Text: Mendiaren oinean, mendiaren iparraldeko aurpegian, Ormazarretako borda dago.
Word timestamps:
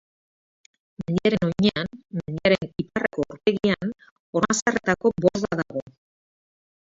Mendiaren 1.01 1.43
oinean, 1.47 1.89
mendiaren 2.21 2.71
iparraldeko 2.83 3.25
aurpegian, 3.33 3.93
Ormazarretako 4.41 5.11
borda 5.27 5.61
dago. 5.63 5.85